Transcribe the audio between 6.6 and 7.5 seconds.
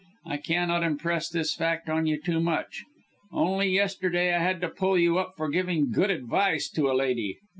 to a lady.